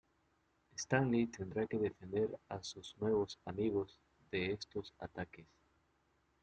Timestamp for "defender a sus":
1.77-2.95